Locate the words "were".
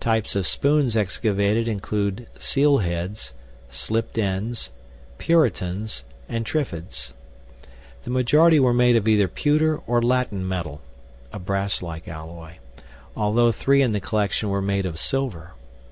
8.58-8.74, 14.48-14.60